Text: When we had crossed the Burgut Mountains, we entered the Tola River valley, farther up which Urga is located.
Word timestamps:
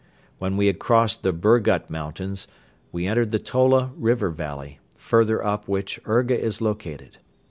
When 0.39 0.57
we 0.57 0.65
had 0.65 0.79
crossed 0.79 1.21
the 1.21 1.31
Burgut 1.31 1.91
Mountains, 1.91 2.47
we 2.91 3.05
entered 3.05 3.29
the 3.29 3.37
Tola 3.37 3.91
River 3.95 4.31
valley, 4.31 4.79
farther 4.95 5.45
up 5.45 5.67
which 5.67 5.99
Urga 6.07 6.43
is 6.43 6.59
located. 6.59 7.19